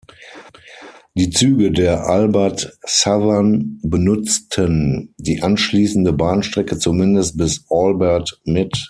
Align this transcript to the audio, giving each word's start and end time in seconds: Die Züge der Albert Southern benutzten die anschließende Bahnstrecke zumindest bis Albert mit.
Die 1.13 1.29
Züge 1.29 1.71
der 1.71 2.07
Albert 2.07 2.75
Southern 2.87 3.77
benutzten 3.83 5.13
die 5.19 5.43
anschließende 5.43 6.11
Bahnstrecke 6.11 6.79
zumindest 6.79 7.37
bis 7.37 7.65
Albert 7.69 8.41
mit. 8.43 8.79